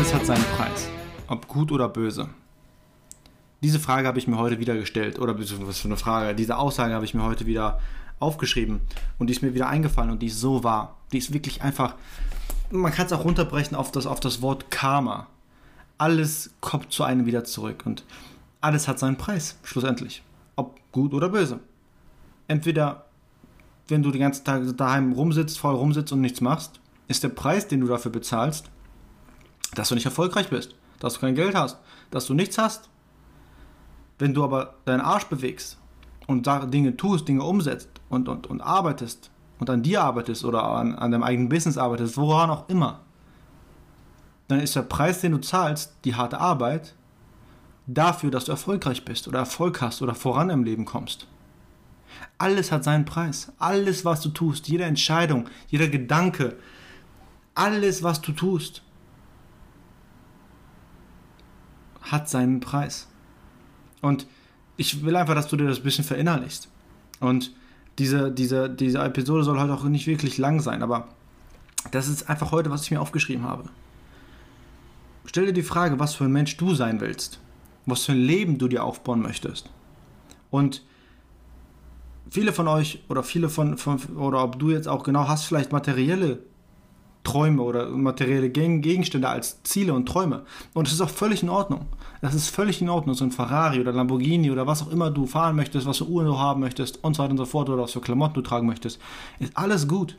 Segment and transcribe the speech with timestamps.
[0.00, 0.88] Alles hat seinen Preis,
[1.28, 2.30] ob gut oder böse.
[3.62, 6.94] Diese Frage habe ich mir heute wieder gestellt, oder was für eine Frage, diese Aussage
[6.94, 7.80] habe ich mir heute wieder
[8.18, 8.80] aufgeschrieben
[9.18, 10.96] und die ist mir wieder eingefallen und die ist so wahr.
[11.12, 11.96] Die ist wirklich einfach,
[12.70, 15.26] man kann es auch runterbrechen auf das, auf das Wort Karma.
[15.98, 18.02] Alles kommt zu einem wieder zurück und
[18.62, 20.22] alles hat seinen Preis, schlussendlich.
[20.56, 21.60] Ob gut oder böse.
[22.48, 23.04] Entweder,
[23.88, 27.68] wenn du den ganzen Tag daheim rumsitzt, voll rumsitzt und nichts machst, ist der Preis,
[27.68, 28.70] den du dafür bezahlst,
[29.74, 31.78] dass du nicht erfolgreich bist, dass du kein Geld hast,
[32.10, 32.88] dass du nichts hast.
[34.18, 35.78] Wenn du aber deinen Arsch bewegst
[36.26, 40.94] und Dinge tust, Dinge umsetzt und, und, und arbeitest und an dir arbeitest oder an,
[40.94, 43.00] an deinem eigenen Business arbeitest, woran auch immer,
[44.48, 46.94] dann ist der Preis, den du zahlst, die harte Arbeit,
[47.86, 51.26] dafür, dass du erfolgreich bist oder Erfolg hast oder voran im Leben kommst.
[52.38, 53.52] Alles hat seinen Preis.
[53.58, 56.56] Alles, was du tust, jede Entscheidung, jeder Gedanke,
[57.54, 58.82] alles, was du tust,
[62.10, 63.08] hat seinen Preis.
[64.00, 64.26] Und
[64.76, 66.68] ich will einfach, dass du dir das ein bisschen verinnerlichst.
[67.20, 67.52] Und
[67.98, 71.08] diese, diese, diese Episode soll heute auch nicht wirklich lang sein, aber
[71.90, 73.64] das ist einfach heute, was ich mir aufgeschrieben habe.
[75.26, 77.40] Stell dir die Frage, was für ein Mensch du sein willst.
[77.86, 79.70] Was für ein Leben du dir aufbauen möchtest.
[80.50, 80.82] Und
[82.30, 85.72] viele von euch oder viele von, von oder ob du jetzt auch genau hast, vielleicht
[85.72, 86.40] materielle
[87.22, 90.44] Träume oder materielle Gegenstände als Ziele und Träume.
[90.72, 91.86] Und es ist auch völlig in Ordnung.
[92.22, 93.14] Das ist völlig in Ordnung.
[93.14, 96.26] So ein Ferrari oder Lamborghini oder was auch immer du fahren möchtest, was für Uhren
[96.26, 98.66] du haben möchtest und so weiter und so fort oder was für Klamotten du tragen
[98.66, 99.00] möchtest,
[99.38, 100.16] ist alles gut.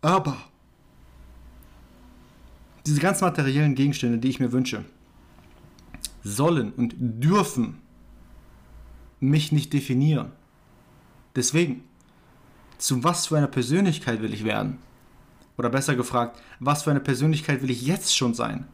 [0.00, 0.36] Aber
[2.86, 4.84] diese ganzen materiellen Gegenstände, die ich mir wünsche,
[6.22, 7.78] sollen und dürfen
[9.20, 10.32] mich nicht definieren.
[11.34, 11.84] Deswegen
[12.78, 14.78] zu was für einer Persönlichkeit will ich werden?
[15.56, 18.66] Oder besser gefragt, was für eine Persönlichkeit will ich jetzt schon sein?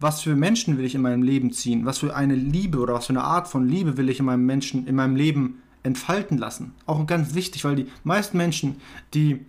[0.00, 1.86] Was für Menschen will ich in meinem Leben ziehen?
[1.86, 4.44] Was für eine Liebe oder was für eine Art von Liebe will ich in meinem
[4.44, 6.74] Menschen, in meinem Leben entfalten lassen?
[6.86, 8.80] Auch ganz wichtig, weil die meisten Menschen,
[9.14, 9.44] die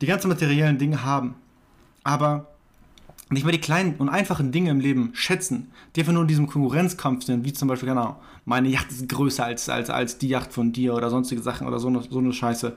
[0.00, 1.34] die ganzen materiellen Dinge haben,
[2.04, 2.46] aber
[3.30, 6.46] nicht mehr die kleinen und einfachen Dinge im Leben schätzen, die einfach nur in diesem
[6.46, 10.52] Konkurrenzkampf sind, wie zum Beispiel, genau, meine Yacht ist größer als, als, als die Yacht
[10.52, 12.74] von dir oder sonstige Sachen oder so eine, so eine Scheiße.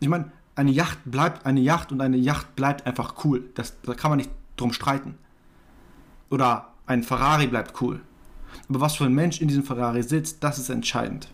[0.00, 3.44] Ich meine, eine Yacht bleibt eine Yacht und eine Yacht bleibt einfach cool.
[3.54, 5.16] Das, da kann man nicht drum streiten.
[6.30, 8.00] Oder ein Ferrari bleibt cool.
[8.68, 11.28] Aber was für ein Mensch in diesem Ferrari sitzt, das ist entscheidend.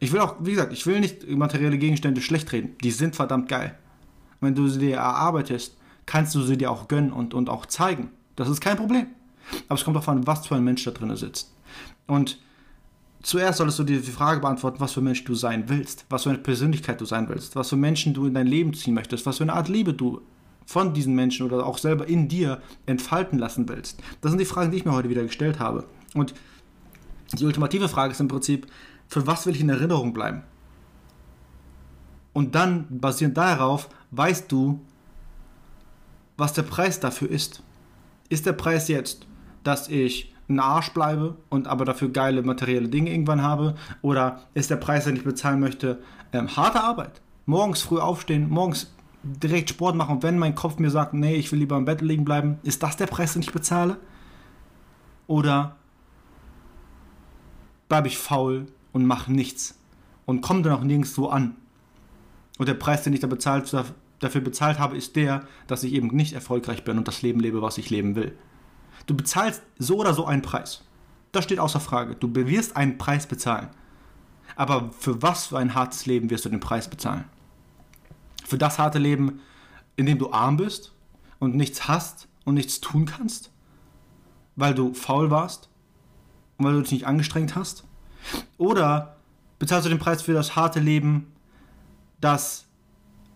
[0.00, 2.76] Ich will auch, wie gesagt, ich will nicht materielle Gegenstände schlecht reden.
[2.82, 3.78] Die sind verdammt geil.
[4.40, 8.10] Wenn du sie dir erarbeitest, kannst du sie dir auch gönnen und, und auch zeigen.
[8.36, 9.06] Das ist kein Problem.
[9.68, 11.52] Aber es kommt darauf an, was für ein Mensch da drin sitzt.
[12.06, 12.38] Und
[13.22, 16.24] zuerst solltest du dir die Frage beantworten, was für ein Mensch du sein willst, was
[16.24, 19.26] für eine Persönlichkeit du sein willst, was für Menschen du in dein Leben ziehen möchtest,
[19.26, 20.22] was für eine Art Liebe du
[20.64, 24.00] von diesen Menschen oder auch selber in dir entfalten lassen willst.
[24.20, 25.84] Das sind die Fragen, die ich mir heute wieder gestellt habe.
[26.14, 26.34] Und
[27.32, 28.66] die ultimative Frage ist im Prinzip,
[29.08, 30.42] für was will ich in Erinnerung bleiben?
[32.32, 34.80] Und dann, basierend darauf, weißt du,
[36.36, 37.62] was der Preis dafür ist.
[38.28, 39.26] Ist der Preis jetzt,
[39.64, 43.74] dass ich ein Arsch bleibe und aber dafür geile materielle Dinge irgendwann habe?
[44.00, 47.20] Oder ist der Preis, den ich bezahlen möchte, ähm, harte Arbeit?
[47.46, 51.50] Morgens früh aufstehen, morgens direkt Sport machen und wenn mein Kopf mir sagt, nee, ich
[51.52, 53.98] will lieber im Bett liegen bleiben, ist das der Preis, den ich bezahle?
[55.26, 55.76] Oder
[57.88, 59.78] bleibe ich faul und mache nichts
[60.26, 61.56] und komme dann auch nirgendwo an?
[62.58, 63.72] Und der Preis, den ich da bezahlt,
[64.22, 67.62] dafür bezahlt habe, ist der, dass ich eben nicht erfolgreich bin und das Leben lebe,
[67.62, 68.36] was ich leben will.
[69.06, 70.84] Du bezahlst so oder so einen Preis.
[71.32, 72.14] Das steht außer Frage.
[72.14, 73.68] Du wirst einen Preis bezahlen.
[74.54, 77.24] Aber für was für ein hartes Leben wirst du den Preis bezahlen?
[78.44, 79.40] Für das harte Leben,
[79.96, 80.94] in dem du arm bist
[81.38, 83.50] und nichts hast und nichts tun kannst?
[84.56, 85.70] Weil du faul warst
[86.58, 87.84] und weil du dich nicht angestrengt hast?
[88.58, 89.16] Oder
[89.58, 91.32] bezahlst du den Preis für das harte Leben,
[92.20, 92.66] das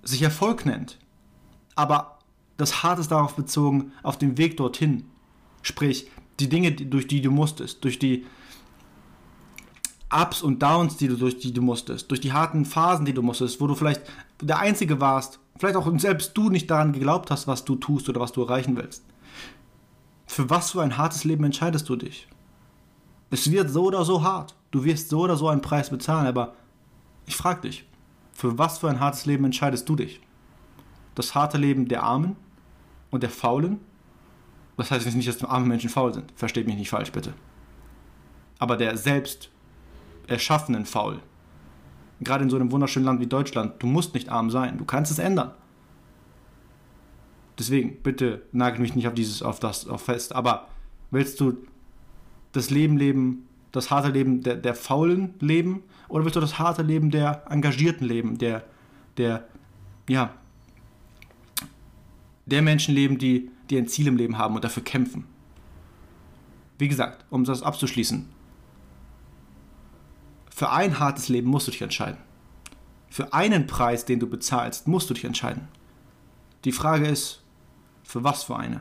[0.06, 0.98] sich Erfolg nennt,
[1.74, 2.18] aber
[2.56, 5.04] das Hart ist darauf bezogen, auf dem Weg dorthin,
[5.66, 6.08] Sprich,
[6.38, 8.24] die Dinge, durch die du musstest, durch die
[10.14, 13.20] Ups und Downs, die du durch die du musstest, durch die harten Phasen, die du
[13.20, 14.02] musstest, wo du vielleicht
[14.40, 18.20] der Einzige warst, vielleicht auch selbst du nicht daran geglaubt hast, was du tust oder
[18.20, 19.04] was du erreichen willst.
[20.28, 22.28] Für was für ein hartes Leben entscheidest du dich?
[23.30, 24.54] Es wird so oder so hart.
[24.70, 26.54] Du wirst so oder so einen Preis bezahlen, aber
[27.26, 27.84] ich frage dich,
[28.36, 30.20] für was für ein hartes Leben entscheidest du dich?
[31.14, 32.36] Das harte Leben der Armen
[33.10, 33.80] und der Faulen?
[34.76, 36.30] Das heißt nicht, dass arme Menschen faul sind.
[36.36, 37.32] Versteht mich nicht falsch, bitte.
[38.58, 39.50] Aber der selbst
[40.26, 41.20] erschaffenen faul.
[42.20, 45.10] Gerade in so einem wunderschönen Land wie Deutschland, du musst nicht arm sein, du kannst
[45.10, 45.52] es ändern.
[47.58, 50.34] Deswegen, bitte nagel mich nicht auf dieses, auf das auf fest.
[50.34, 50.68] Aber
[51.10, 51.56] willst du
[52.52, 55.82] das Leben leben, das harte Leben der, der Faulen leben?
[56.08, 58.64] Oder willst du das harte Leben der Engagierten leben, der,
[59.16, 59.46] der,
[60.08, 60.34] ja,
[62.46, 65.24] der Menschen leben, die, die ein Ziel im Leben haben und dafür kämpfen?
[66.78, 68.28] Wie gesagt, um das abzuschließen,
[70.54, 72.18] für ein hartes Leben musst du dich entscheiden.
[73.10, 75.68] Für einen Preis, den du bezahlst, musst du dich entscheiden.
[76.64, 77.42] Die Frage ist,
[78.02, 78.80] für was für eine?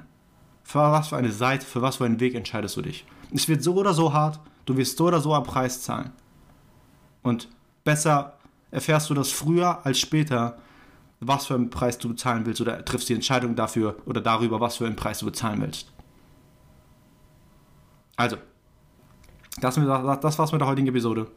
[0.63, 3.05] Für was für eine Seite, für was für einen Weg entscheidest du dich?
[3.33, 6.11] Es wird so oder so hart, du wirst so oder so einen Preis zahlen.
[7.21, 7.49] Und
[7.83, 8.33] besser
[8.71, 10.57] erfährst du das früher als später,
[11.19, 14.77] was für einen Preis du bezahlen willst oder triffst die Entscheidung dafür oder darüber, was
[14.77, 15.91] für einen Preis du bezahlen willst.
[18.17, 18.37] Also,
[19.59, 21.27] das, das war's mit der heutigen Episode.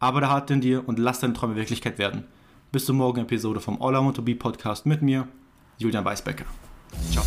[0.00, 2.24] Arbeite hart in dir und lass deine Träume Wirklichkeit werden.
[2.70, 5.26] Bis zur morgigen Episode vom All I Want to Be Podcast mit mir,
[5.78, 6.44] Julian Weisbecker.
[7.10, 7.24] Ciao.